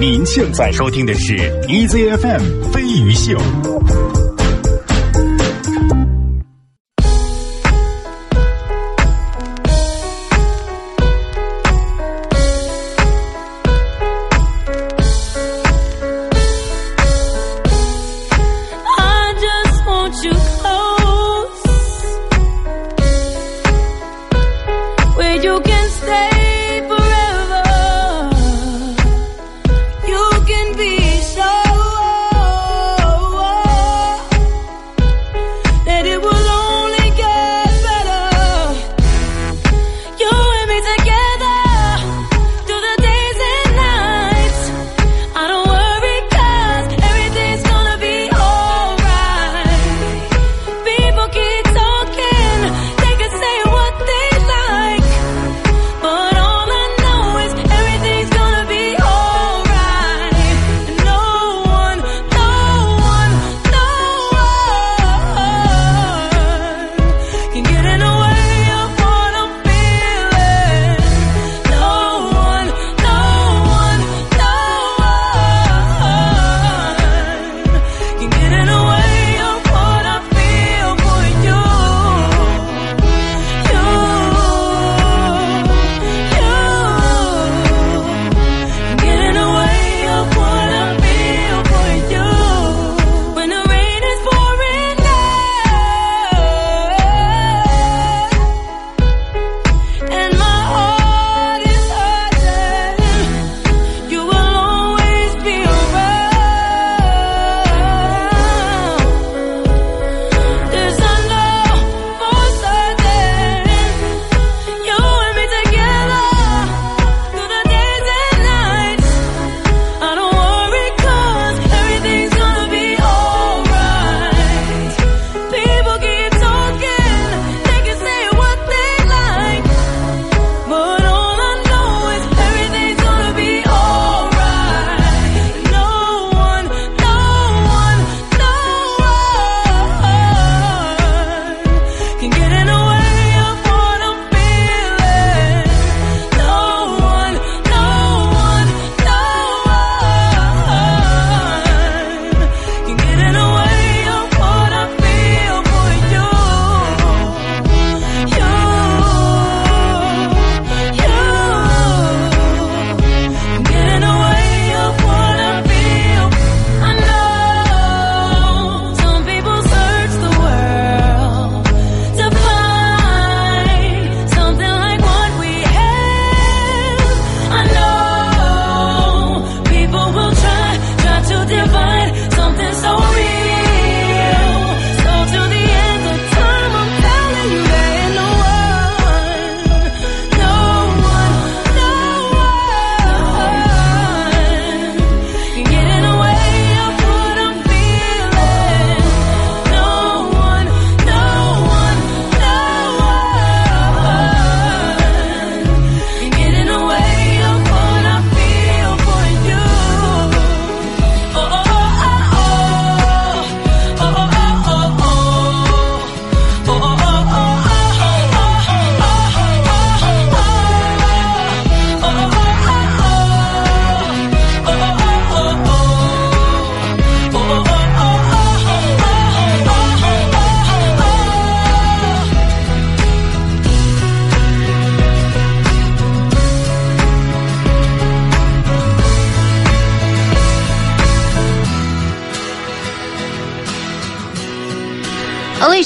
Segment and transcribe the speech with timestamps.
[0.00, 1.36] 您现在收听的是
[1.68, 3.38] EZFM 飞鱼秀。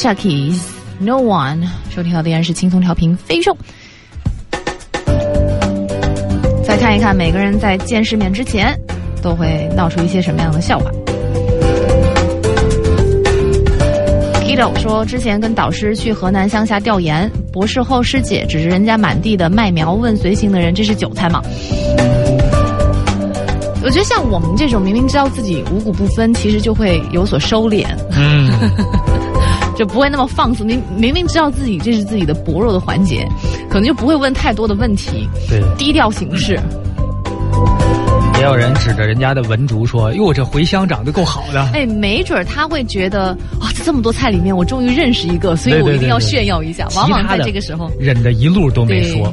[0.04, 3.56] Alicia Keys，No One，收听到的依然是轻松调频飞兽。
[6.62, 8.78] 再看一看每个人在见世面之前
[9.22, 10.90] 都会闹出一些什么样的笑话。
[14.42, 21.40] Kido 说，之前跟导师去河南乡下调研，博士后师姐指着人家满地的麦苗问随行的人：“这是韭菜吗？”
[23.82, 27.86] 我觉得像我们这种明明知道自己五谷不分，其实就会有所收敛。
[28.10, 28.50] 嗯。
[29.76, 30.64] 就不会那么放肆。
[30.64, 33.26] 你明明知道自己这是自己的薄弱的环节，
[33.68, 35.28] 可能就不会问太多的问题。
[35.48, 36.58] 对，低调行事。
[38.36, 43.28] 也有人指着人家的文竹说：“哟，这茴香长得够好的。”哎，没准他会觉得
[43.60, 46.86] 啊，在这么多菜里面，我终于认识一个，所以我一定要炫耀一下。
[46.96, 49.32] 往往在这个时候，忍着一路都没说。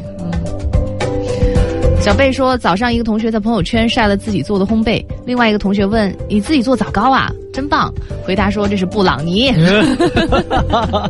[2.02, 7.32] 小贝说，早上一个同学在朋友圈晒了自己做的烘焙，另外一个同学问：“你自己做枣糕啊？
[7.54, 7.94] 真棒！”
[8.26, 9.52] 回答说：“这是布朗尼。”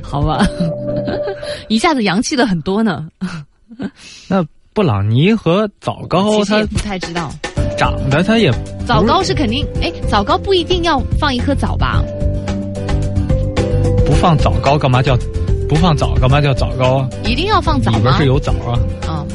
[0.00, 0.46] 好吧，
[1.66, 3.08] 一下子洋气了很多呢。
[4.30, 7.32] 那布朗尼和枣糕，他不太知道。
[7.76, 8.52] 长得它也
[8.86, 12.00] 枣糕是肯定，哎，枣糕不一定要放一颗枣吧？
[14.06, 15.18] 不放枣糕干嘛叫？
[15.68, 17.08] 不放枣干嘛叫枣糕啊？
[17.24, 17.98] 一定要放枣吗？
[17.98, 18.78] 里边是有枣啊。
[19.08, 19.26] 啊。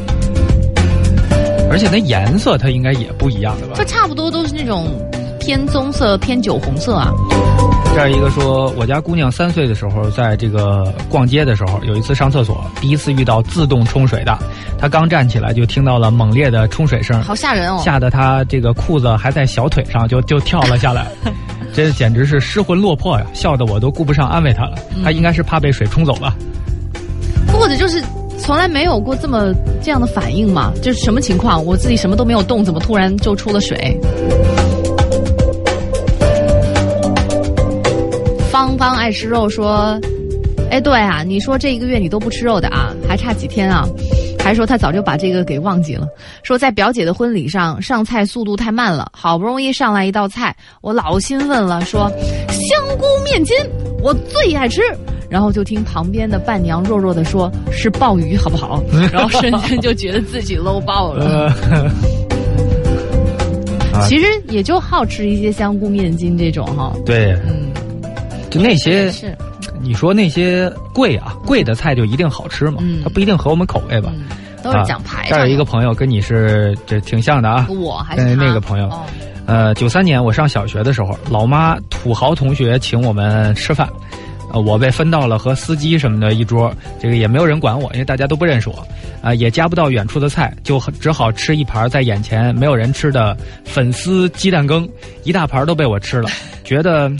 [1.75, 3.73] 而且那颜色它应该也不一样的吧？
[3.75, 4.87] 它差不多都是那种
[5.41, 7.11] 偏棕色、偏酒红色啊。
[7.93, 14.37] 这样一个说，我家姑娘三岁的时候，在这个逛街的时候，有一次上厕所，第一次遇到自动冲水的，
[14.79, 17.81] 她刚站起来就听到了猛烈的冲水声，好吓人哦！
[17.83, 21.07] 吓得她这个裤子还在小腿上，就就跳了下来，
[21.75, 23.25] 这简直是失魂落魄呀！
[23.33, 24.77] 笑得我都顾不上安慰她了。
[25.03, 26.33] 她应该是怕被水冲走吧？
[27.51, 28.01] 或者就是
[28.37, 30.71] 从来没有过这么这样的反应嘛？
[30.81, 31.63] 就是什么情况？
[31.65, 33.97] 我自己什么都没有动，怎么突然就出了水？
[38.51, 39.99] 芳芳爱吃肉说
[40.69, 43.87] ：“哎，对啊，你说这一个月你都不吃肉的啊，还差几天啊？
[44.39, 46.07] 还说他早就把这个给忘记了。
[46.43, 52.09] 说在表姐的婚礼上上菜速度太慢了，好不容易上来一道菜，我老兴奋了，说
[52.49, 53.57] 香菇面筋
[54.03, 54.81] 我最爱吃。
[55.35, 58.81] 然后就听旁边的伴娘弱弱的说：是鲍鱼好不好？
[59.11, 61.53] 然后瞬间就觉得自己 low 爆了。
[64.07, 66.93] 其实也就好吃一些香菇面筋这种哈。
[67.05, 67.69] 对，嗯。”
[68.49, 69.37] 就那些是，
[69.81, 72.81] 你说那些贵啊，贵的菜就一定好吃吗？
[73.03, 74.13] 它不一定合我们口味吧？
[74.63, 75.25] 都是讲牌。
[75.27, 77.67] 这儿有一个朋友跟你是这挺像的啊。
[77.69, 78.89] 我还是那个朋友。
[79.47, 83.87] 呃，九三年我上小学的时候，老妈土豪同学请我们吃饭，
[84.55, 88.87] 呃，我被分到了和司机什么的一桌，这个也没有人管我，因为大家都不认识我，
[89.21, 93.35] 啊，也夹不到远处的菜，就只好吃一盘在眼前没有人吃的
[93.65, 94.87] 粉丝鸡蛋羹，
[95.25, 96.29] 一大盘都被我吃了，
[96.63, 97.11] 觉得。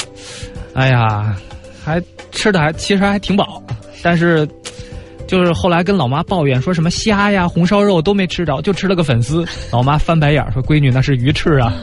[0.74, 1.36] 哎呀，
[1.84, 2.02] 还
[2.32, 3.64] 吃的还其实还挺饱，
[4.02, 4.46] 但是
[5.26, 9.46] 就是后来跟老妈抱怨说什么虾呀、红烧肉都没吃着，就吃了个粉丝。
[9.72, 11.74] 老妈翻白眼说：“闺女，那是鱼翅啊。”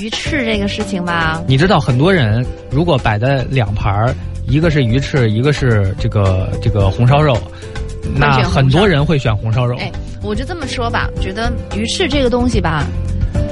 [0.00, 4.14] 鱼翅这个事情吧，你知道很多人如果摆在两盘儿，
[4.46, 7.36] 一个是鱼翅，一个是这个这个红烧肉，
[8.16, 9.76] 那很多人会选红烧肉。
[9.78, 9.92] 哎，
[10.22, 12.84] 我就这么说吧，觉得鱼翅这个东西吧。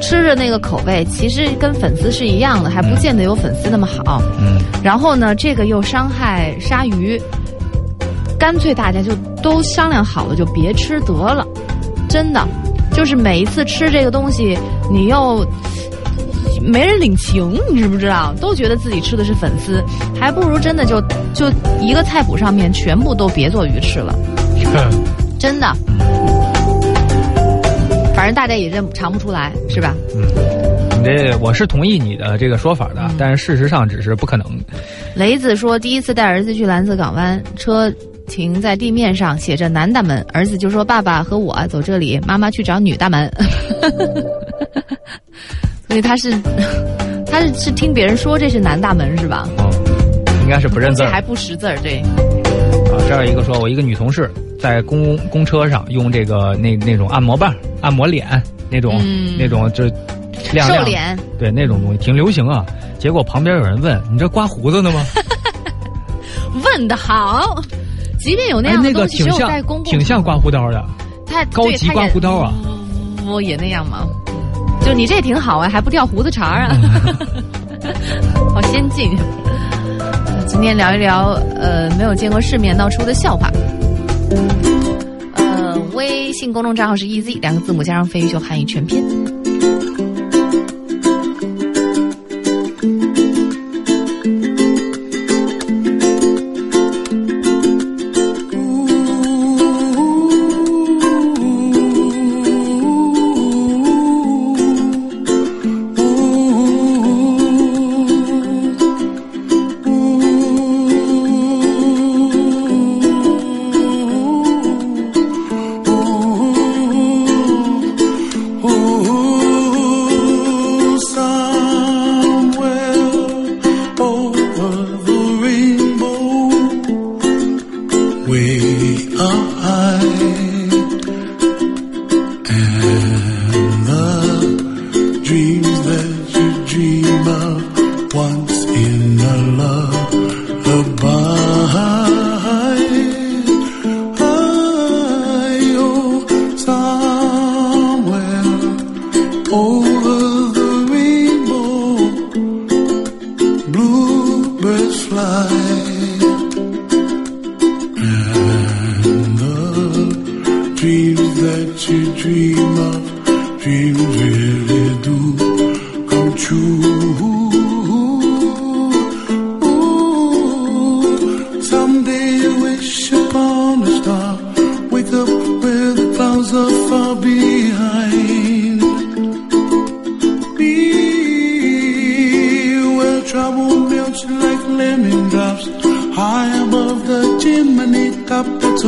[0.00, 4.22] 吃着那个口味，其实跟粉丝是一样的，还不见得有粉丝那么好。
[4.40, 4.60] 嗯。
[4.82, 7.20] 然后呢，这个又伤害鲨鱼，
[8.38, 9.12] 干脆大家就
[9.42, 11.44] 都商量好了，就别吃得了。
[12.08, 12.46] 真的，
[12.92, 14.56] 就是每一次吃这个东西，
[14.90, 15.44] 你又
[16.60, 18.34] 没人领情，你知不知道？
[18.40, 19.82] 都觉得自己吃的是粉丝，
[20.18, 21.00] 还不如真的就
[21.32, 21.50] 就
[21.80, 24.14] 一个菜谱上面全部都别做鱼翅了。
[25.38, 25.72] 真的。
[28.14, 29.94] 反正大家也认尝不出来，是吧？
[30.14, 30.22] 嗯，
[30.98, 34.44] 你这我是同意你的这个说法的，但是事实上只是不可能。
[35.14, 37.88] 雷子说，第一次带儿子去蓝色港湾，车
[38.26, 43.32] 停在地面上，写着男大门，儿子就说：“爸爸和我走这里，妈妈去找女大门。”
[45.88, 46.38] 所以他是
[47.30, 49.48] 他是是听别人说这是南大门是吧？
[49.58, 49.70] 哦，
[50.42, 51.98] 应该是不认字，还不识字儿，对。
[52.00, 54.30] 啊，这儿有一个说，我一个女同事。
[54.60, 58.26] 在公公车上用这个那那种按摩棒按摩脸
[58.68, 59.00] 那种
[59.38, 59.84] 那种就
[60.52, 62.66] 亮亮脸对那种东西挺流行啊。
[62.98, 65.00] 结果旁边有人问：“你这刮胡子呢吗？”
[66.64, 67.54] 问的好，
[68.18, 70.84] 即便有那样的东西，挺像挺像刮胡刀的。
[71.24, 72.52] 太高级刮胡刀啊！
[73.24, 74.08] 我也那样吗？
[74.84, 76.68] 就你这挺好啊，还不掉胡子茬啊？
[78.54, 79.16] 好先进。
[80.46, 83.50] 今天聊一聊呃没有见过世面闹出的笑话。
[85.34, 89.04] 呃，微信公众账号是 EZ 两个字母加上飞鱼秀汉语全拼。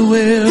[0.00, 0.49] the will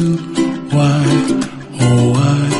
[0.00, 1.04] why,
[1.80, 2.59] oh why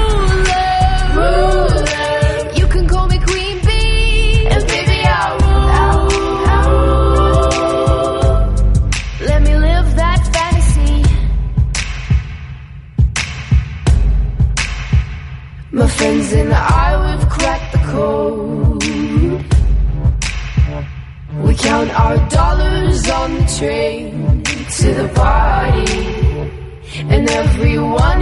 [15.73, 18.83] My friends and I, we've cracked the code.
[21.45, 25.93] We count our dollars on the train to the party.
[27.09, 28.21] And everyone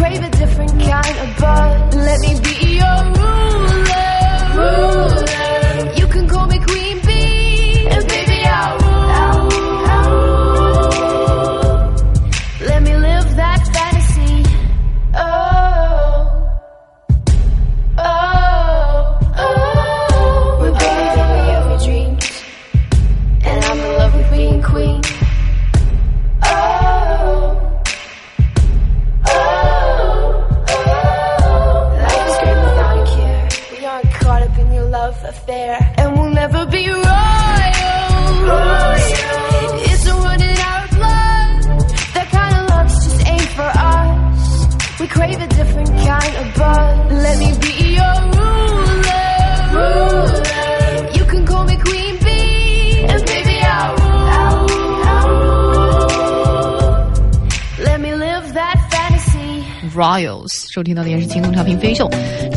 [0.00, 1.94] crave a different kind of buzz.
[1.94, 4.06] Let me be your ruler.
[4.56, 5.29] Ruler.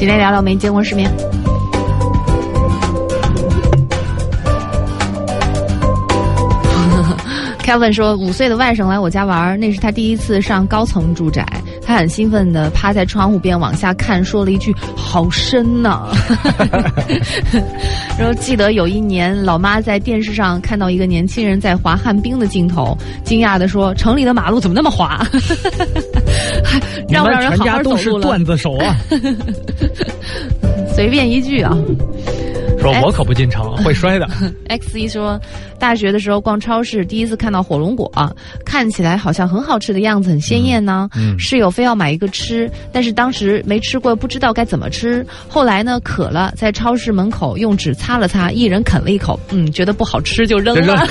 [0.04, 1.10] 今天聊聊没见过世面。
[7.64, 11.48] Kevin 说，五岁的外甥来我家玩，那是他第一次上高层住宅，
[11.82, 16.10] 他很兴奋的趴在窗户边往下看，说了一句：“好深呐
[18.20, 25.26] 然后记得有一年，老妈在电视上看到一个年轻人在滑旱冰的镜头，惊讶的说：“城里的马路怎么那么滑？”
[27.14, 28.22] 还你们让不让人好全家都好走路了？
[28.22, 28.96] 是段子手啊！
[30.96, 31.76] 随便一句啊。
[32.80, 34.28] 说我可不进城，会摔的。
[34.68, 35.40] X 一说，
[35.80, 38.12] 大学的时候逛超市，第一次看到火龙果、
[38.66, 41.08] 看起来好像很好吃的样子，很鲜艳呢。
[41.16, 45.26] 嗯室友非要买一个吃，但是当时没吃过，不知道该怎么吃。
[45.48, 51.08] 后来呢，渴了，在超市门口用纸擦了擦，一人啃了一口，嗯，觉得不好吃就扔了。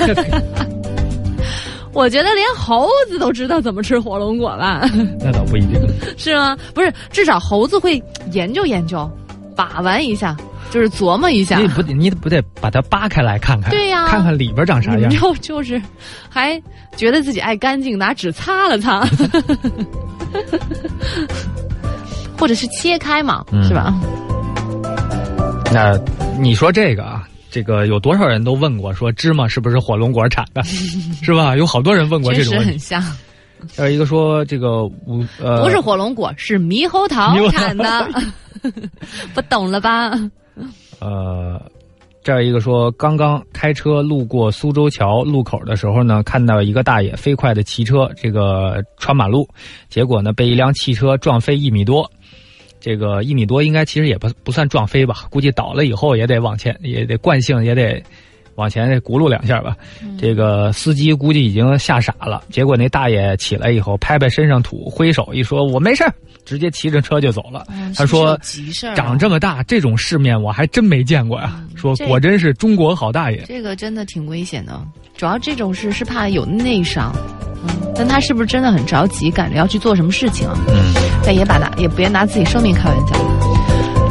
[1.92, 4.88] 我觉得连猴子都知道怎么吃火龙果吧？
[5.20, 5.80] 那倒不一定。
[6.16, 6.56] 是吗？
[6.75, 9.08] 不是，至少猴子会研究研究，
[9.54, 10.37] 把玩一下，
[10.70, 11.58] 就是琢磨一下。
[11.58, 13.70] 你不得你不得把它扒开来看看？
[13.70, 15.11] 对呀看看里边长啥样。
[15.11, 15.80] 就就是，
[16.30, 16.61] 还
[16.96, 19.06] 觉得自己爱干净，拿纸擦了擦，
[22.38, 23.94] 或者是切开嘛，嗯是吧？
[25.72, 25.99] 那
[26.38, 30.62] 你说这个啊，这个有多少人都问过，说芝麻是不是火龙果产的，
[31.23, 31.54] 是吧？
[31.54, 32.78] 有好多人问过这种问题。
[32.78, 33.02] 实很像，
[33.76, 38.09] 还有一个说这个五呃，不是火龙果，是猕猴桃猕猴桃产的，
[39.35, 40.12] 不懂了吧？
[40.98, 41.61] 呃，
[42.24, 49.46] 这儿一个说，刚刚开车路过苏州桥路口的时候呢，看到一个大爷飞快的骑车，这个穿马路，
[49.90, 52.11] 结果呢被一辆汽车撞飞一米多。
[52.85, 58.03] 这个一米多应该其实也不不算撞飞吧，估计倒了以后也得往前，也得惯性也得
[58.57, 59.77] 往前得轱辘两下吧。
[60.18, 66.12] 这个司机估计已经吓傻了，结果那大爷起来以后拍拍身上土，挥手一说：“我没事儿。”
[66.44, 67.66] 直接骑着车就走了。
[67.96, 71.62] 他说：“急事儿啊长这么大，这种世面我还真没见过呀。
[71.74, 73.42] 说果真是中国好大爷。
[73.46, 74.81] 这个真的挺危险的，
[75.16, 77.14] 主要这种事是怕有内伤。
[77.64, 80.59] 嗯，但他是不是真的很着急，赶着要去做什么事情啊？
[80.68, 80.92] 嗯，
[81.24, 83.41] 但也把拿也别拿自己生命开玩笑。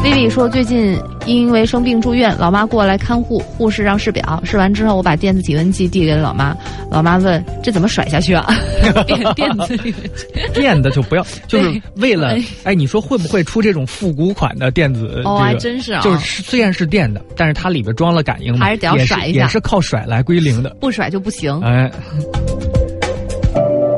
[0.03, 6.57] 丽丽说，最近因为生病住院，老妈过来看护，护士让试表，试完之后我把电子体温计递给了老妈，
[6.89, 8.47] 老妈问这怎么甩下去啊？
[9.05, 10.25] 电电子体温计
[10.59, 15.21] 电的就不要，就是为了哎，你说会不会出这种复古款的电子？
[15.23, 20.75] 哦，这个还真是啊，就是虽然是电的，但是它里边装了感应嘛，还是得要甩一下也是靠甩来归零的。
[20.79, 21.59] 不甩就不行。
[21.61, 21.89] 哎，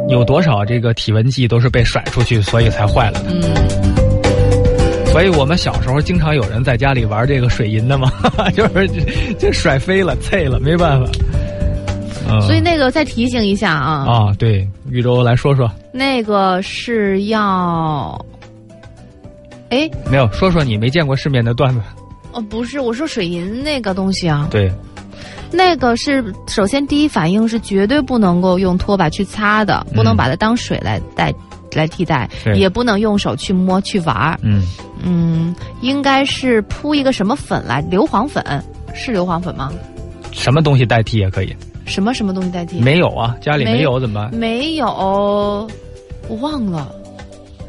[0.09, 3.31] 有多少这个体温计都是被甩出去，所以才坏了的。
[3.31, 4.02] 嗯，
[5.13, 8.11] 所以我们小时候经常有人在家里玩这个水银的嘛，
[8.57, 8.87] 就是
[9.37, 11.11] 就甩飞了、碎了，没办法。
[12.27, 18.19] 嗯，所以那个再提醒一下啊，啊，对，玉州来说说，那个是要，
[19.69, 21.81] 哎，没有说说你没见过世面的段子。
[22.31, 24.71] 哦，不是，我说水银那个东西啊，对，
[25.51, 31.31] 那个是首先第一反应是绝对不能够用拖把去擦的，不能把它当水来代
[31.75, 34.39] 来替代，对也不能用手去摸去玩儿。
[34.41, 34.63] 嗯，
[35.03, 37.81] 嗯，应该是铺一个什么粉来？
[37.89, 38.43] 硫磺粉
[38.93, 39.71] 是硫磺粉吗？
[40.31, 41.55] 什么东西代替也可以。
[41.85, 42.79] 什么什么东西代替？
[42.79, 44.33] 没有啊，家里没没有怎么办？
[44.33, 44.87] 没有，
[46.27, 46.89] 我忘了。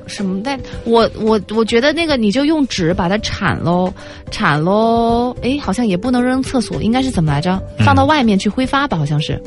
[0.07, 0.59] 什么代？
[0.85, 3.93] 我我我觉得那个你就用纸把它铲喽，
[4.31, 5.35] 铲喽。
[5.43, 7.61] 哎，好像也不能扔厕所，应该是怎么来着？
[7.79, 9.43] 嗯放到外面去挥发吧，好像是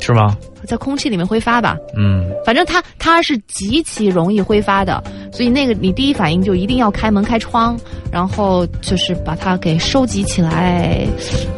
[0.00, 0.36] 是吗？
[0.66, 1.76] 在空气里面挥发吧。
[1.96, 7.76] 嗯，反正它它是极其容易挥发的，所以那个你第一反应就一定要开门开窗，
[8.12, 11.04] 然后就是把它给收集起来。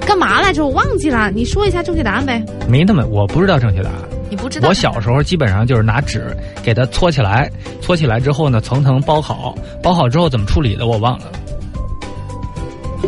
[0.07, 0.65] 干嘛来着？
[0.65, 2.43] 我忘记了，你说一下正确答案呗。
[2.69, 3.99] 没那么，我不知道正确答案。
[4.31, 4.69] 你不知道？
[4.69, 7.51] 我小时候基本上就是拿纸给它搓起来，
[7.83, 11.27] 搓起来之后呢，层层包好，包好之后怎么处理的我忘了。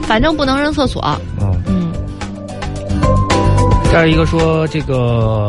[0.03, 1.03] 反正不能扔厕所。
[1.41, 1.93] 嗯，嗯，
[3.91, 5.49] 这儿一个说这个，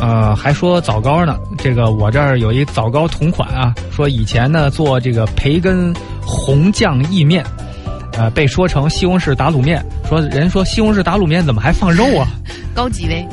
[0.00, 1.36] 呃，还说枣糕呢。
[1.58, 5.92] 这个我这儿有一枣糕同款啊，说以前呢做这个培根
[6.24, 7.44] 红酱意面，
[8.12, 9.84] 呃，被说成西红柿打卤面。
[10.08, 12.28] 说人说西红柿打卤面怎么还放肉啊？
[12.74, 13.26] 高级呗。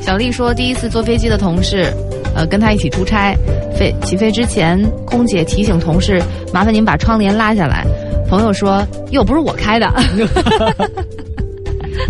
[0.00, 1.92] 小丽说，第一次坐飞机的同事，
[2.34, 3.34] 呃，跟他一起出差，
[3.76, 6.22] 飞起飞之前，空姐提醒同事，
[6.54, 7.84] 麻烦您把窗帘拉下来。
[8.28, 9.92] 朋友说，又不是我开的。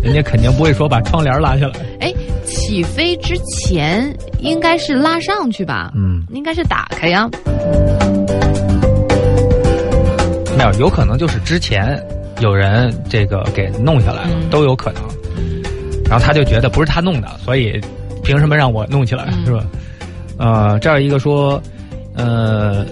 [0.02, 1.74] 人家肯定不会说把窗帘拉下来。
[2.66, 5.92] 哎，起飞之前应该是拉上去吧？
[5.94, 7.30] 嗯，应该是打开呀。
[10.58, 12.04] 没有，有可能就是之前
[12.40, 15.02] 有人这个给弄下来了，嗯都有可能。
[16.10, 17.80] 然后他就觉得不是他弄的，所以
[18.24, 19.64] 凭什么让我弄起来，嗯是吧？
[20.38, 21.62] 呃，这儿一个说，
[22.16, 22.84] 呃，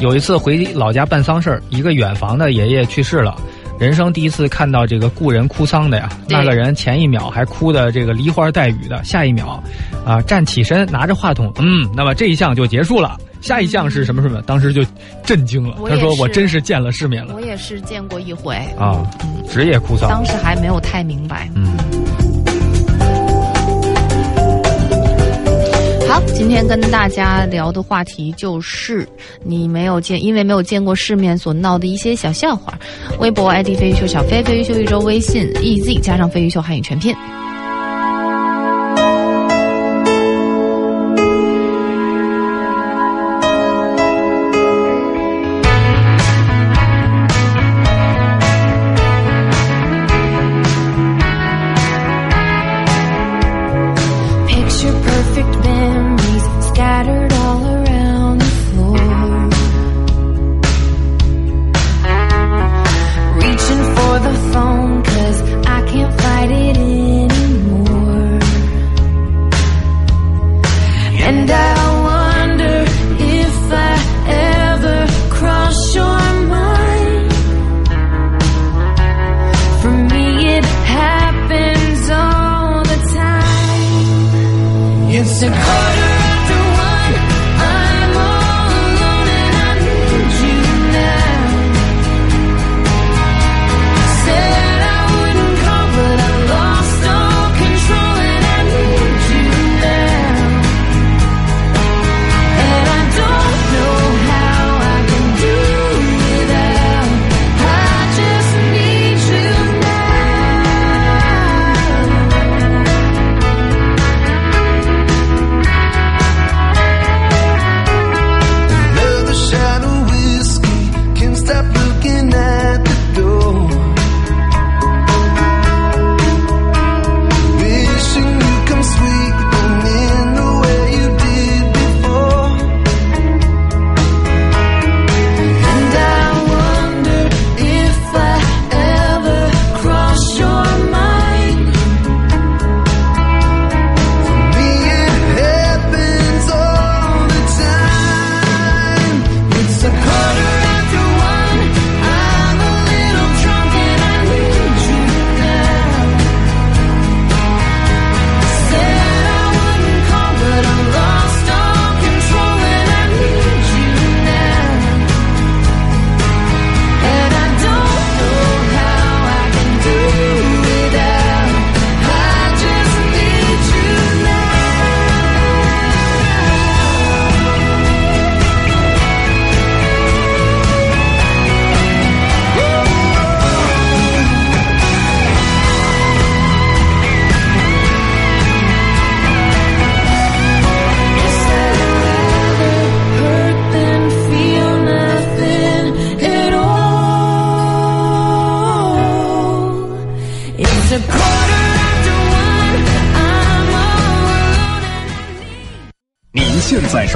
[0.00, 3.36] 有一次回老家办丧事儿，一个远房的爷爷去世了。
[3.78, 9.62] 人生第一次看到这个故人哭丧的呀，那个人前一秒还哭的这个梨花带雨的，下一秒，
[10.06, 14.40] 啊，站起身拿着话筒，嗯，那么这一项就结束了，下一项是什么什么？
[14.42, 14.82] 当时就
[15.24, 17.34] 震惊了，他说我真是见了世面了。
[17.34, 19.04] 我也是见过一回，啊，
[19.50, 21.50] 职业哭丧，当时还没有太明白。
[21.54, 21.76] 嗯。
[26.34, 29.08] 今天跟大家聊的话题就是
[29.42, 32.78] 你没有见，因为没有见过世面所闹的一些小笑话。
[33.20, 37.14] 微博 ID 飞鱼秀小飞，飞鱼秀一周微信 EZ 加上飞鱼秀汉语全拼。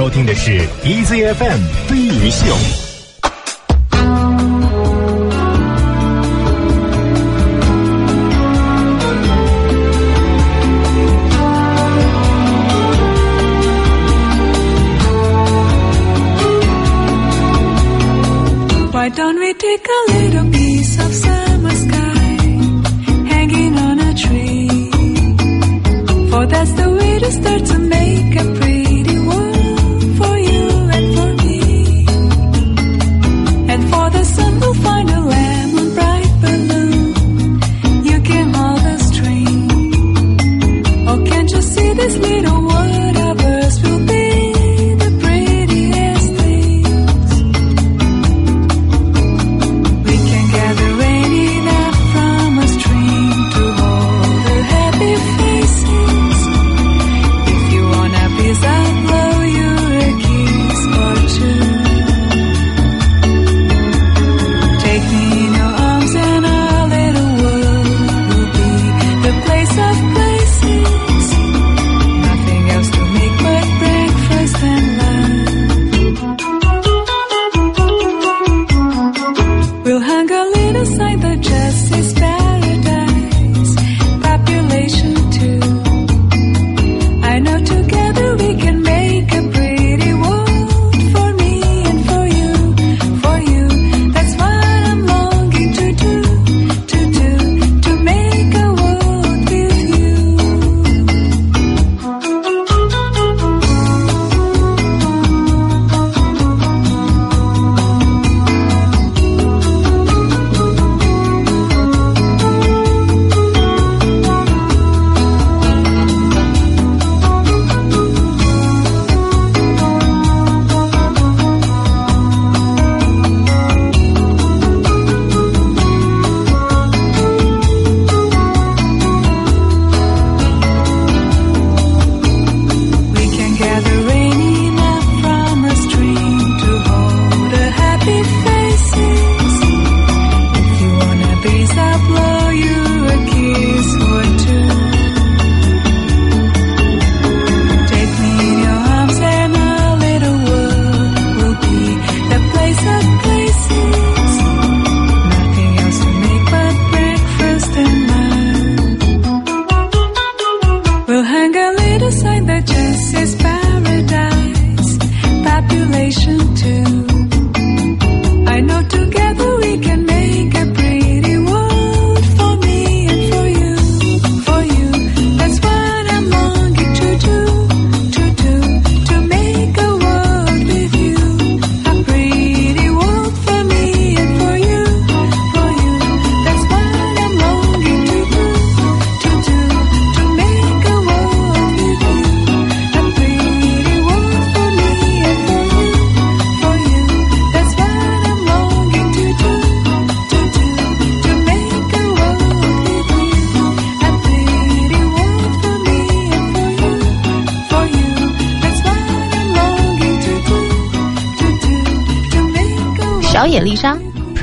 [0.09, 2.88] 听的是 EZFM 飞鱼秀。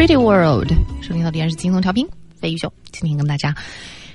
[0.07, 0.69] ，Pretty World，
[1.03, 2.07] 收听到依然是轻松调频，
[2.40, 3.53] 飞鱼秀，今天跟大家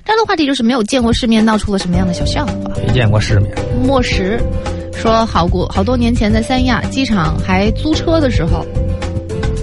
[0.06, 2.54] 这样的话题就是没有见过世面，闹出了什么样的小笑话。
[2.78, 3.54] 没见过世面。
[3.84, 4.42] 莫石
[4.94, 8.66] 说，好过好多年前在三亚机场还租车的时候，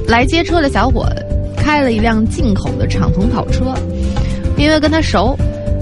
[0.06, 1.08] 来接车的小伙
[1.56, 3.72] 开了一辆进口的敞篷跑车，
[4.58, 5.34] 因为跟他熟，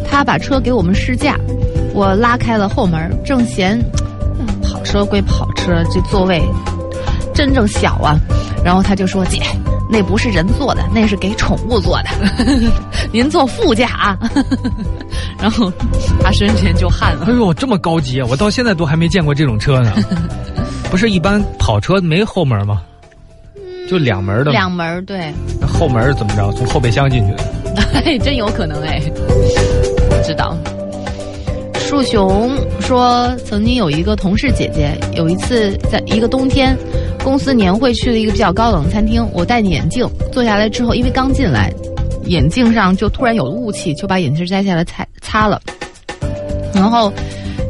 [0.08, 1.36] 他把车给我们试驾，
[1.92, 3.76] 我拉开了后门，正嫌
[4.38, 6.40] 嗯跑车归跑车，这座位
[7.34, 8.16] 真正小啊，
[8.64, 9.42] 然后他就说姐。
[9.88, 12.08] 那不是人坐的，那是给宠物坐的。
[13.12, 14.18] 您坐副驾啊。
[15.40, 15.72] 然后
[16.22, 17.26] 他瞬间就汗了。
[17.26, 19.92] 哎呦，这么高级，我到现在都还没见过这种车呢。
[20.90, 22.82] 不是一般跑车没后门吗？
[23.88, 24.50] 就两门的。
[24.50, 25.32] 两门对。
[25.60, 26.50] 那后门怎么着？
[26.52, 27.44] 从后备箱进去的？
[28.04, 29.00] 哎，真有可能哎。
[30.10, 30.56] 不知道。
[31.86, 36.76] 树熊说，曾经有一个同事姐姐，有一次在一个冬天，
[37.22, 41.72] 公司年会去了一个比较高冷的餐厅，我戴着眼镜坐下来之后，因为刚进来，
[42.24, 45.62] 眼镜上就突然有雾气，就把眼镜摘下来擦擦了，
[46.74, 47.12] 然后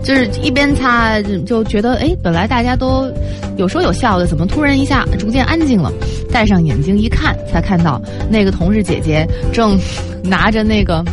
[0.02, 3.12] 就是一边擦就觉得，哎，本来大家都
[3.58, 5.92] 有说有笑的，怎么突然一下逐渐安静了？
[6.32, 8.00] 戴上眼镜一看，才看到
[8.30, 9.78] 那个同事姐姐正
[10.24, 11.04] 拿着那个。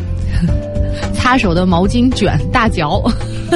[1.13, 3.03] 擦手的毛巾卷大嚼，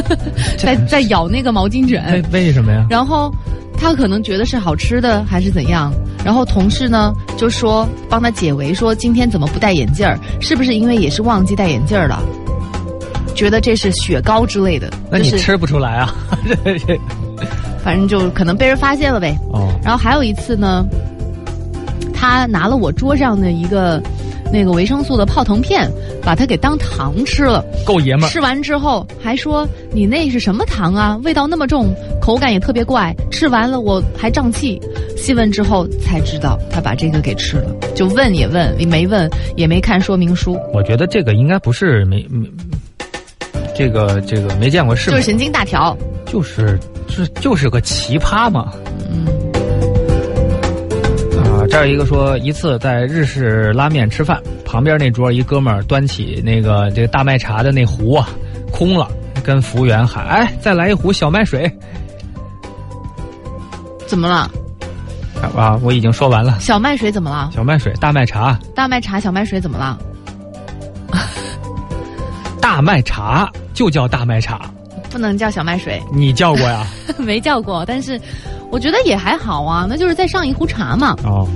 [0.57, 2.03] 在在咬那个毛巾卷。
[2.31, 2.85] 为为什么呀？
[2.89, 3.33] 然后
[3.77, 5.93] 他可能觉得是好吃的还是怎样？
[6.25, 10.19] 然后同事呢就说帮他解围，说今天怎么不戴眼镜儿？
[10.41, 12.21] 是不是因为也是忘记戴眼镜了？
[13.35, 14.89] 觉得这是雪糕之类的。
[15.11, 16.15] 那你吃不出来啊？
[17.83, 19.37] 反正就可能被人发现了呗。
[19.53, 19.71] 哦。
[19.83, 20.85] 然后还有一次呢，
[22.13, 24.01] 他拿了我桌上的一个。
[24.51, 28.27] 那个维生素的泡腾片，把它给当糖吃了，够爷们儿。
[28.27, 31.19] 吃完之后还说：“你那是什么糖啊？
[31.23, 34.81] 味道那么重，口感也特别怪。”吃完了我还胀气。
[35.15, 37.75] 细问之后才知道，他把这个给吃了。
[37.95, 40.57] 就问也问，没问也没看说明书。
[40.73, 42.47] 我觉得这个应该不是没没，
[43.75, 48.71] 这个这个没见过世面，就是神经大条，就是就就是个奇葩嘛。
[51.67, 51.69] 嗯。
[51.69, 58.29] 这儿一个说，一次在日式拉面吃饭，旁边那桌一哥们儿端起那个这个大麦茶的那壶啊，
[58.71, 59.07] 空了，
[59.43, 61.71] 跟服务员喊：“哎，再来一壶小麦水。”
[64.07, 64.49] 怎么了？
[65.55, 66.57] 啊，我已经说完了。
[66.59, 67.51] 小麦水怎么了？
[67.53, 68.57] 小麦水，大麦茶。
[68.73, 69.97] 大麦茶，小麦水怎么了？
[72.61, 74.69] 大麦茶就叫大麦茶，
[75.09, 76.01] 不能叫小麦水。
[76.11, 76.85] 你叫过呀？
[77.19, 78.19] 没叫过，但是。
[78.71, 81.15] 我觉得也还好啊，那就是再上一壶茶嘛。
[81.23, 81.47] 哦。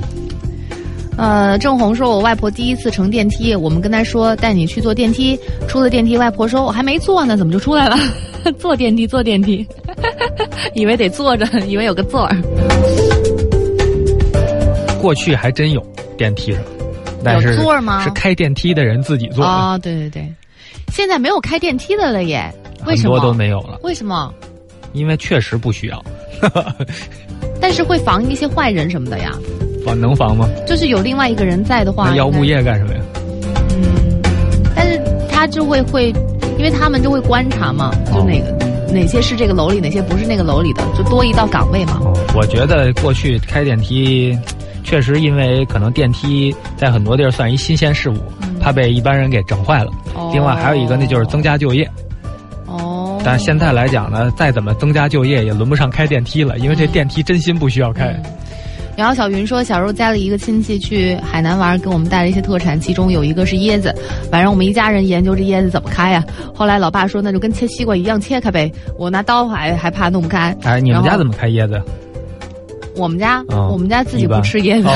[1.17, 7.97] 呃，郑红说，我外婆第一次乘电梯，我们跟她说带你去坐电梯，出了电梯，外婆说我还没坐呢，怎么就出来了？
[8.57, 9.67] 坐电梯，坐电梯，
[10.73, 12.35] 以为得坐着， 以为有个座儿。
[14.99, 15.85] 过去还真有
[16.17, 16.61] 电梯上，
[17.23, 18.03] 但是座吗？
[18.03, 19.43] 是开电梯的人自己坐。
[19.43, 20.33] 啊，对对对，
[20.91, 22.51] 现在没有开电梯的了耶？
[22.87, 23.13] 为什么？
[23.15, 23.77] 很多都没有了。
[23.83, 24.33] 为什么？
[24.93, 26.03] 因为确实不需要。
[27.61, 29.31] 但是会防一些坏人什么的呀？
[29.85, 30.47] 防能防吗？
[30.67, 32.99] 就是有另外一个人在的话，要物业干什么呀？
[33.71, 34.21] 嗯，
[34.75, 35.01] 但是
[35.31, 36.09] 他就会会，
[36.57, 38.51] 因为他们就会观察嘛，就哪个
[38.93, 41.99] 哪些是这个楼里，哪些不是那个楼里的，就多一道岗位嘛。
[42.35, 44.37] 我觉得过去开电梯，
[44.83, 48.17] 确实因为可能电梯在很多地儿算一新鲜事物，
[48.59, 49.91] 怕被一般人给整坏了。
[50.31, 51.89] 另外还有一个，那就是增加就业。
[53.23, 58.15] 但现在来讲呢，再怎么增加就业，也轮不上开电梯了，因为这电梯真心不需要开。
[58.97, 63.93] 然后小云说，小时候家里一个亲戚去海南玩，给我们带了一些特产，其中有一个是椰子。
[64.31, 66.23] 晚上我们一家人研究这椰子怎么开呀。
[66.53, 68.71] 后来老爸说，那就跟切西瓜一样切开呗。
[68.97, 70.55] 我拿刀还还怕弄不开。
[70.63, 71.81] 哎，你们家怎么开椰子？
[72.95, 74.89] 我们家，我们家自己不吃椰子，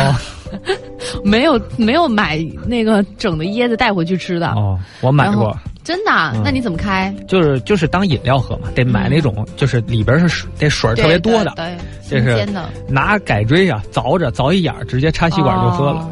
[1.23, 4.47] 没有没有买那个整的椰子带回去吃的。
[4.49, 5.55] 哦，我买过。
[5.85, 6.11] 真的？
[6.43, 7.13] 那你怎么开？
[7.27, 11.77] 就是就是当饮料喝嘛，得买那种就是里边是水，得水特别多的，对，
[12.09, 12.45] 这是
[12.89, 16.09] 拿改锥啊凿着凿一眼，直接插吸管就喝了。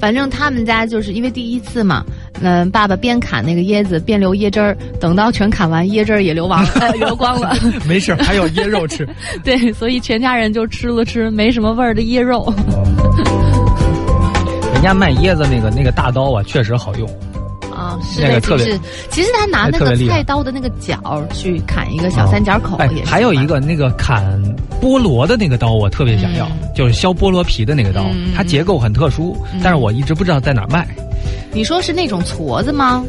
[0.00, 2.04] 反正他们家就是因为第一次嘛，
[2.40, 7.52] 嗯，爸爸边砍那个椰子边流椰汁儿，等到全砍完椰汁儿也流完了， 流光了。
[7.84, 9.04] 没事，还有椰肉吃。
[9.42, 12.54] 对，所以全家人就吃了吃没什么味儿的椰肉。
[14.72, 17.08] 人家卖椰子那个那个大刀啊，确实好用。
[17.88, 21.00] 啊，是的，其实其实他拿那个菜刀的那个角
[21.32, 22.78] 去砍一个小三角口。
[23.04, 24.40] 还有一个那个砍
[24.80, 30.86] 菠萝的那个刀，我特别想要，就是削菠萝皮的那个刀，它结构很特殊，但是我一直不知道在哪卖。
[31.52, 33.04] 你说是那种矬子吗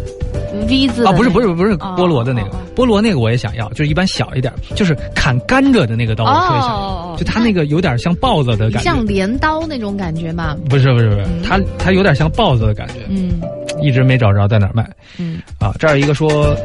[0.67, 9.05] ？V 字的啊，不是不是不是哦菠萝的那个哦哦，菠萝那个我也想要，就是一般小一点，就是砍甘蔗的那个刀我特别想哦要，就它那个有点像豹子的感觉像。
[9.05, 10.55] 镰刀那种感觉吧？
[10.69, 13.39] 不是不是不是，它它有点像豹子的感觉，嗯
[13.81, 14.87] 一直没找着在哪儿卖。
[15.17, 16.55] 嗯啊，这儿一个说，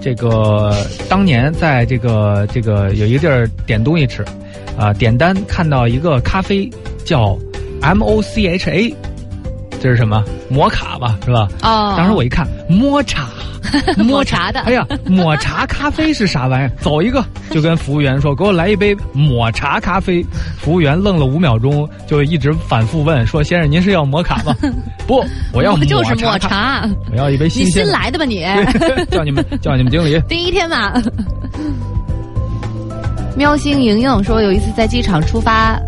[0.00, 0.74] 这个
[1.08, 4.24] 当年在这个这个有一个地儿点东西吃，
[4.78, 6.68] 啊，点单看到一个咖啡
[7.04, 7.38] 叫
[7.80, 8.94] M O C H A，
[9.80, 10.24] 这是什么？
[10.48, 11.48] 摩卡吧，是吧？
[11.62, 13.28] 哦，当时我一看，抹茶，
[14.04, 16.70] 抹茶的哎呀，抹茶咖啡是啥玩意儿？
[16.80, 20.24] 走一个，就跟服务员说，给我来一杯抹茶咖啡。
[20.58, 24.54] 服务员愣了五秒钟，就一直反复问说：“先生，您是要摩卡吗？”
[25.06, 27.92] 不，我要我抹就是抹，茶，我要一杯新新鲜的。
[27.92, 28.44] 来的吧你？
[29.10, 30.20] 叫你们叫你们经理。
[30.28, 30.92] 第一天嘛。
[33.36, 35.80] 喵星莹莹说，有一次在机场出发，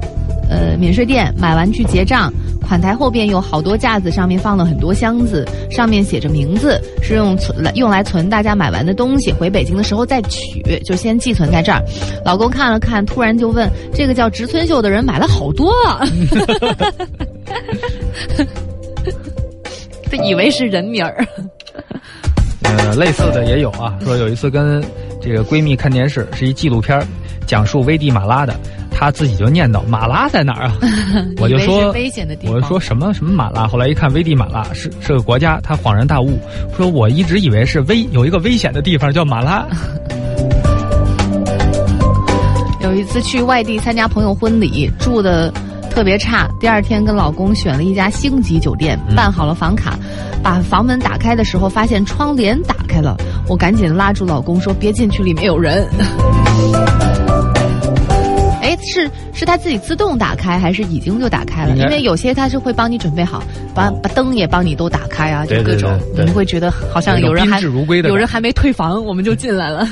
[0.49, 2.33] 呃，免税店买完去结账，
[2.65, 11.81] 款台后边有好多架子，上面放了很多箱子，上面写着名字，是用存来用来存大家买完的东西，回北京的时候再取，就先寄存在这儿。
[12.25, 16.01] 老公看了看，突然就问：“这个叫植村秀的人买了好多啊？”
[20.11, 21.25] 他以为是人名儿。
[22.63, 24.83] 呃，类似的也有啊，说有一次跟
[25.21, 27.01] 这个闺蜜看电视，是一纪录片，
[27.47, 28.55] 讲述危地马拉的，
[28.95, 30.79] 她自己就念叨马拉在哪儿啊？
[31.43, 32.55] 我就说危险的地方。
[32.55, 36.39] 我就说什么什么马拉，后来一看危地马拉是是个国家，他恍然大悟，
[36.77, 39.67] 说我一直以为是危有一个危险的地方叫马拉。
[42.81, 45.53] 有一次去外地参加朋友婚礼，住的
[45.91, 46.49] 特别差。
[46.61, 49.99] 第二天跟老公选了一家星级酒店，办好了房卡，
[50.43, 53.17] 把房门打开的时候，发现窗帘打开了，
[53.49, 55.87] 我赶紧拉住老公说：“别进去，里面有人。”
[58.85, 61.77] 哎，是是它自己自动打开，还是已经就打开了？
[61.77, 63.43] 因为有些它是会帮你准备好，
[63.75, 69.87] 把把灯也帮你都打开啊，就各种，你会觉得好像有人还有种宾至如归的有人还没退房，我们就进来了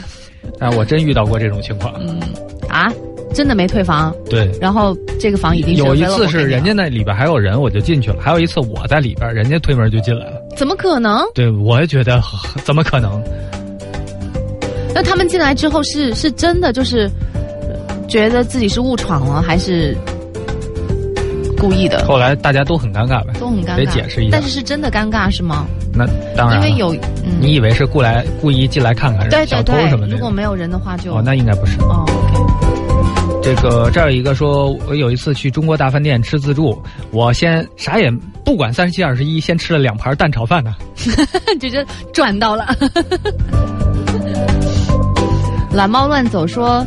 [0.59, 1.95] 但 我真遇到过这种情况。
[2.01, 2.21] 嗯
[2.69, 2.93] 啊！
[3.35, 10.33] 真的没退房，对，然后这个房已经有一次是人家那里边还有人，我就进去了；还有一次我在里边，人家推门就进来了。
[10.55, 11.23] 怎么可能？
[11.35, 12.21] 对，我也觉得
[12.63, 13.23] 怎么可能？
[14.95, 17.32] 那他们进来之后是是真的就是呃
[18.13, 19.97] 觉得自己是误闯了，还是
[21.59, 22.05] 故意的？
[22.05, 25.67] 后来大家都很尴尬呗，都很尴尬，得解释一下但是是真的尴尬是吗？
[25.95, 26.07] 那
[26.37, 26.95] 当然，因为有
[27.25, 30.13] 嗯，你以为是过来故意进来看看对小偷对对什么，的？
[30.13, 31.81] 如果没有人的话就哦，那应该不是。
[31.81, 32.05] 哦
[33.43, 38.09] 这个这儿有一个说，我有一次去中国大饭店吃自助，我先啥也
[38.45, 40.75] 不管三十七二十一，先吃了两盘蛋炒饭呢。
[41.59, 41.79] 这就
[42.13, 42.69] 赚到了。
[45.75, 46.87] 懒猫乱走说，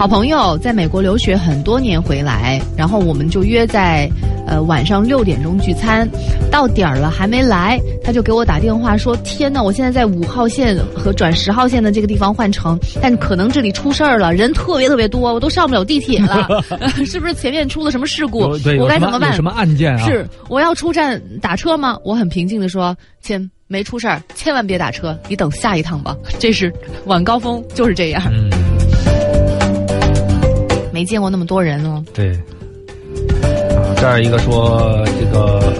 [0.00, 4.10] 好朋友在美国留学很多年回来，然后我们就约在
[4.46, 6.08] 呃晚上六点钟聚餐，
[6.50, 16.48] 到点儿了还没来，他就给我打电话说：“天呐，我现在在五号线和转十号线的这个地方换乘，但可能这里出事儿了，人特别特别多，我都上不了地铁了，
[17.04, 20.06] 是不是前面出了什么事故我该怎么办？”什么有什么案件啊？
[20.08, 21.98] 是，我要出站打车吗？
[22.02, 26.16] 我很平静的说，亲，没出事儿，千万别打车，你等下一趟吧。
[26.38, 26.72] 这是
[27.04, 28.48] 晚高峰，就是这样，嗯，
[31.00, 32.04] 没见过那么多人哦。
[32.12, 32.32] 对。
[32.32, 35.72] 啊，这儿一个说这个。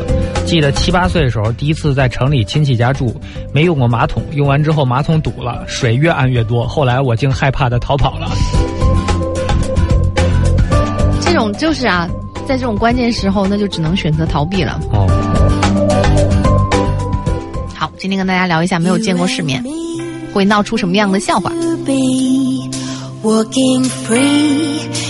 [0.46, 3.14] 记得七八岁的时候，第一次在城里亲戚家住，
[3.52, 8.30] 没用过马桶，用完之后马桶堵了，水越按越多，后来我竟害怕的逃跑了。
[11.20, 12.08] 这种就是啊，
[12.48, 14.80] 在这种关键时候，那就只能选择逃避了。
[14.90, 15.06] 哦，
[17.76, 19.62] 好，今天跟大家聊一下没有见过世面，
[20.32, 21.52] 会闹出什么样的笑话。
[23.22, 25.09] walking free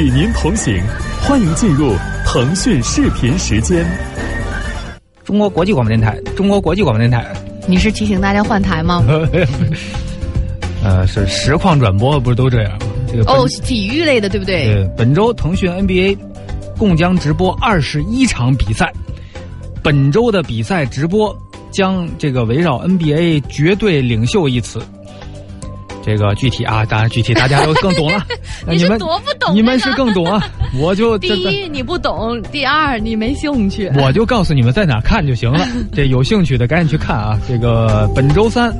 [0.00, 0.82] 与您同行，
[1.20, 1.94] 欢迎进入
[2.24, 3.84] 腾讯视频时间。
[5.24, 7.30] 中国国际广播电台，中国国际广播电台，
[7.68, 9.04] 你是提醒大家换台吗？
[10.82, 12.86] 呃，是实况转播，不是都这样吗？
[13.12, 14.64] 这个哦，是体育类的，对不对？
[14.72, 16.16] 对，本周腾讯 NBA
[16.78, 18.90] 共将直播二十一场比赛。
[19.82, 21.36] 本周的比赛直播
[21.70, 24.80] 将这个围绕 NBA 绝对领袖一词。
[26.02, 28.24] 这个具体啊，当然具体大家都更懂了。
[28.68, 30.42] 你们多不懂你们是更懂啊，
[30.78, 33.90] 我就第一你不懂，第二你没兴趣。
[33.96, 35.66] 我就告诉你们在哪看就行了。
[35.92, 37.38] 这有兴趣的赶紧去看啊！
[37.48, 38.74] 这个本周三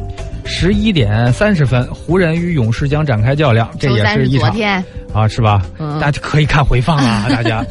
[0.44, 5.62] 十一点三十分，湖人与勇士将展开较量，这也是是一场昨天，啊，是吧？
[5.78, 7.64] 嗯大家可以看回放啊，大家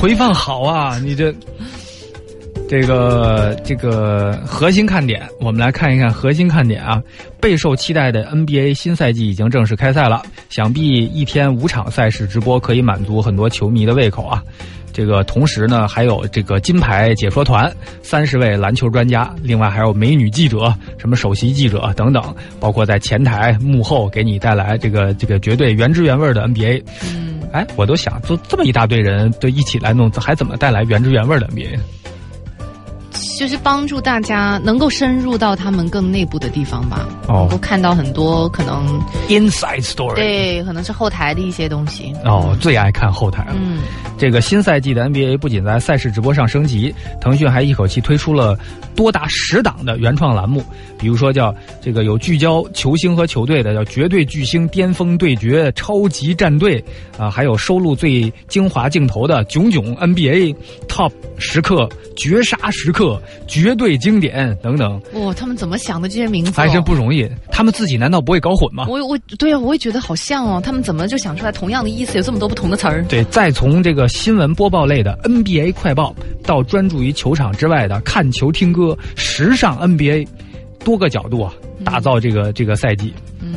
[0.00, 0.98] 回放好啊！
[1.02, 1.34] 你这
[2.66, 7.00] 这个这个核心看点，我们来看一看核心看点啊。
[7.40, 14.42] 备受期待的 NBA 新赛季已经正式开赛了，想必一天五场赛事直播可以满足很多球迷的胃口啊。
[14.94, 17.70] 这个同时呢，还有这个金牌解说团，
[18.02, 26.82] 三十位篮球专家，另外还有美女记者、什么首席记者等等，包括在前台幕后给你带来这个这个绝对原汁原味的 NBA。
[27.04, 31.76] 嗯，哎，我都想，就这么一大堆人都一起来弄，还怎么带来原汁原味的 NBA？
[33.38, 40.14] 就是帮助大家能够深入到他们更内部的地方吧，哦能够看到很多可能 Inside Story。
[40.14, 42.12] 对，可能是后台的一些东西。
[42.24, 43.54] 哦，最爱看后台了。
[43.56, 43.80] 嗯，
[44.18, 48.58] 这个新赛季的 NBA 不仅在赛事直播上升级，腾讯还一口气推出了
[48.94, 50.64] 多达十档的原创栏目，
[51.04, 56.82] 比如说叫这个有聚焦球星和球队的，叫绝对巨星巅峰对决、超级战队
[57.18, 60.56] 啊，还有收录最精华镜头的囧囧 NBA
[60.88, 61.86] Top 时刻、
[62.16, 66.54] 绝杀时刻、绝对经典等等，哇，他们怎么想的这些名字、哦？
[66.56, 67.28] 还真不容易。
[67.52, 68.86] 他们自己难道不会搞混吗？
[68.88, 73.04] 我我对啊，我也觉得好像哦，他们怎么就想出来同样的意思，有这么多不同的词儿？
[73.10, 80.26] 对，再从这个新闻播报类的 NBA 快报，到专注于球场之外的看球听歌、时尚 NBA，
[80.84, 81.52] 多个角度啊，
[81.84, 83.12] 打造这个这个赛季。
[83.40, 83.54] 嗯，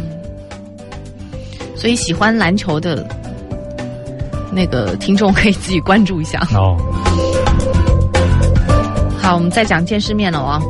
[1.76, 3.08] 所以喜欢篮球的
[4.52, 6.40] 那个听众可以自己关注一下。
[6.54, 6.78] 哦，
[9.22, 10.62] 好，我们再讲见世面了啊。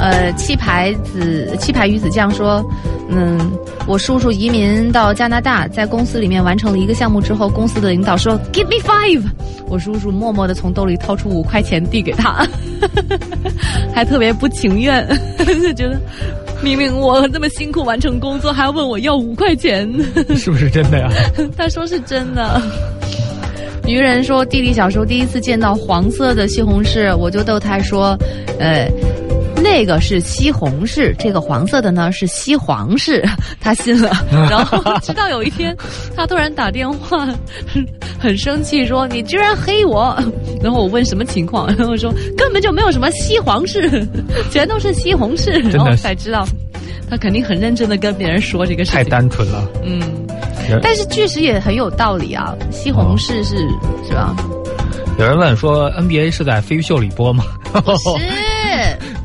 [0.00, 2.64] 呃，气牌子气牌鱼子酱说，
[3.10, 3.38] 嗯，
[3.86, 9.22] 我叔叔移民到加拿大，在公司里面完成了一个项目之后，公司的领导说 “Give me five”，
[9.66, 12.46] 我叔叔默默的从兜里掏出五块钱递给他，
[13.94, 15.08] 还特别不情愿，
[15.40, 15.98] 就觉得
[16.62, 19.90] 明明我这么辛苦完成工作，还要问我要五块钱。
[20.36, 21.08] 是不是真的呀？
[21.56, 22.60] 他说是真的。
[23.86, 28.14] 愚人说，弟弟小时候第一次见到黄色的西红柿，我就逗他说，
[28.60, 28.86] 呃。
[29.78, 33.24] 那个是西红柿，这个黄色的呢是西黄柿，
[33.62, 34.10] 他信了。
[34.50, 35.72] 然后直到有一天，
[36.16, 37.28] 他突然打电话，
[38.18, 40.20] 很生气说：“你居然黑我！”
[40.60, 44.04] 然后我问什么情况，然后说根本就没有什么西黄柿，
[44.50, 45.52] 全都是西红柿。
[45.72, 46.44] 然后才知道，
[47.08, 48.98] 他肯定很认真的跟别人说这个事情。
[48.98, 49.64] 太单纯了。
[49.84, 50.02] 嗯。
[50.82, 54.34] 但是确实也很有道理啊，西红柿是、哦、是吧？
[55.20, 57.44] 有人问说 NBA 是在飞鱼秀里播吗？
[57.72, 58.18] 是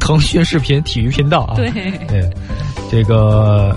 [0.04, 1.56] 腾讯视频体育频道啊。
[1.56, 1.72] 对
[2.08, 2.30] 对，
[2.92, 3.76] 这个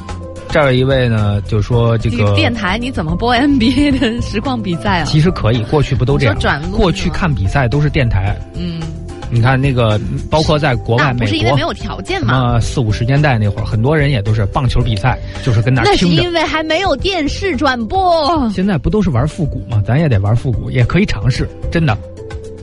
[0.49, 5.05] 这儿有一位呢，就说这个电台你怎么播 NBA 的实况比赛啊？
[5.05, 6.37] 其实可以，过去不都这样？
[6.39, 8.37] 转过去看比赛都是电台。
[8.55, 8.81] 嗯。
[9.29, 10.01] 你看那个，
[10.31, 12.53] 包括在国外，美国不是因为没有条件嘛？
[12.53, 16.23] 呃，四五十年代那会儿，很多人也都是棒球比赛，就是跟那那是听着。
[16.23, 18.49] 因为还没有电视转播。
[18.55, 19.83] 现在不都是玩复古吗？
[19.85, 21.99] 咱也得玩复古，也可以尝试，真的。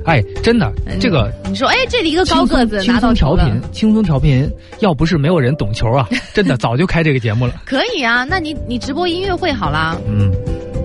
[0.06, 4.50] 哎，真的，这个你说，哎，这里一个高个子轻松调频，轻松调频，
[4.80, 7.54] 要不是没有人懂球啊，真的 早就开这个节目了。
[7.66, 9.98] 可以啊，那你你直播音乐会好啦。
[10.08, 10.32] 嗯，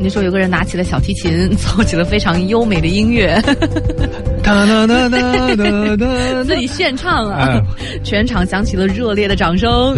[0.00, 3.40] 你说有个人拿起了小提琴， 奏起了非常优美的音乐，
[4.42, 5.18] 哒哒哒哒
[5.56, 7.62] 哒哒，自己献唱啊，哎、
[8.04, 9.96] 全场响起了热烈的掌声。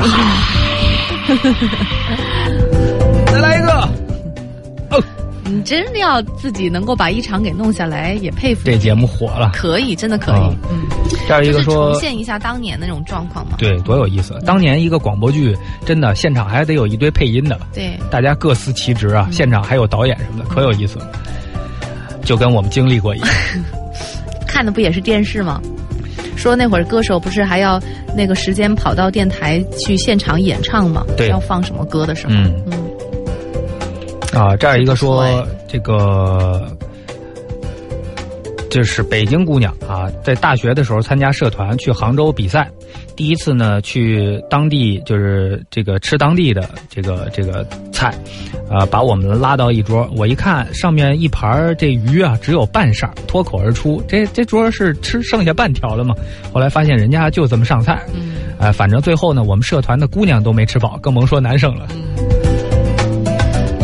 [3.26, 4.09] 再来一个。
[5.50, 8.62] 哦，你真的要自己能够把一场给弄下来，也佩服。
[8.64, 10.34] 这节目火了，可以，真的可以。
[10.34, 10.86] 哦、嗯，
[11.28, 13.56] 这儿一个说重现一下当年的那种状况嘛。
[13.58, 14.38] 对，多有意思！
[14.46, 17.58] 当年一个广播剧，真的现场还得有一堆配音的。
[17.72, 21.10] 对，大家各司其职啊，嗯、现场还有导演什么的，可有意思了。
[22.24, 23.28] 就跟我们经历过一样。
[24.46, 25.60] 看的不也是电视吗？
[26.36, 27.80] 说那会儿歌手不是还要
[28.16, 31.04] 那个时间跑到电台去现场演唱吗？
[31.16, 32.32] 对，要放什么歌的时候。
[32.32, 32.89] 嗯嗯。
[34.32, 36.66] 啊，这儿一个说这个
[38.70, 42.70] 就是北京姑娘啊，在大学的时候参加社团去杭州比赛，
[43.16, 48.14] 第一次呢去当地就是这个吃当地的这个这个菜，
[48.70, 56.14] 啊，把我们拉到一桌，我一看上面一盘这鱼啊只有半扇，脱口而出，这这桌是吃剩下半条了吗？
[56.52, 58.00] 后来发现人家就这么上菜，
[58.60, 61.88] 哎，反正最后呢，我们社团的姑娘都没吃饱，更甭说男生了。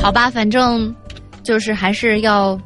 [0.06, 0.94] 好吧，反正
[1.42, 2.56] 就是还是要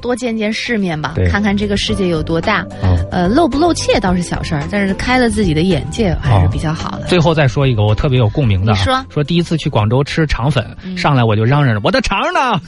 [0.00, 2.66] 多见见世面吧，看看这个世界有多大。
[2.82, 7.04] 嗯呃，露不露怯倒是小事儿，但是开了自己的眼界还是比较好的。
[7.06, 12.58] 最后再说一个我特别有共鸣的、说说第一次去广州吃肠粉，嗯上来我就嚷嚷着我的肠呢。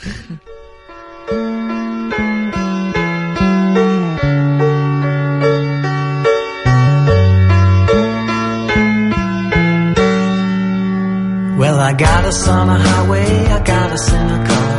[11.58, 14.78] Well, I got us on a highway, I got us in a car.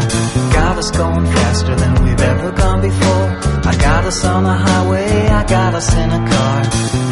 [0.53, 3.27] Got us going faster than we've ever gone before.
[3.71, 6.63] I got us on the highway, I got us in a car.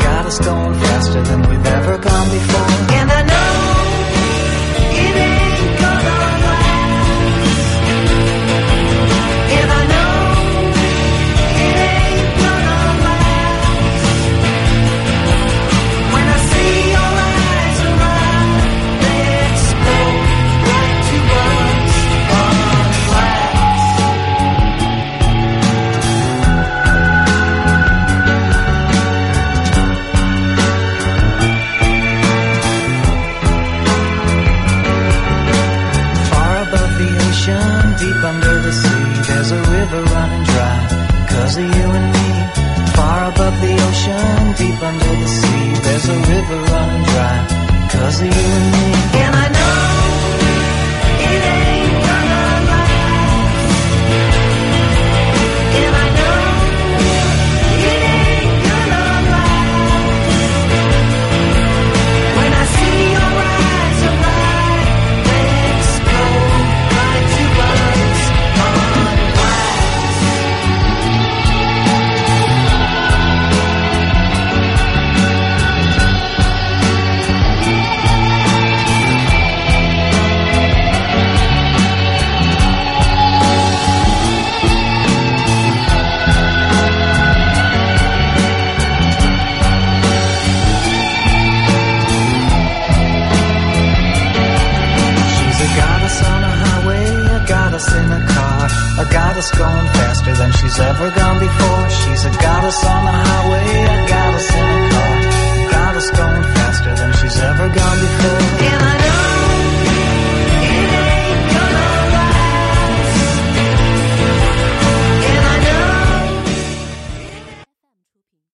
[0.07, 2.71] Got us going faster than we've ever gone before.
[2.97, 3.40] And I know
[48.23, 48.70] You.